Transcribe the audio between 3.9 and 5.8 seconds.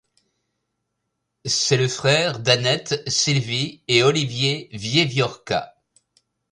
Olivier Wieviorka.